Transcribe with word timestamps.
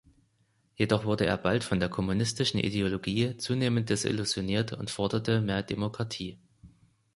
Jedoch 0.73 1.05
wurde 1.05 1.27
er 1.27 1.37
bald 1.37 1.63
von 1.63 1.79
der 1.79 1.87
kommunistischen 1.87 2.59
Ideologie 2.59 3.37
zunehmend 3.37 3.91
desillusioniert 3.91 4.73
und 4.73 4.89
forderte 4.89 5.41
mehr 5.41 5.61
Demokratie. 5.61 6.39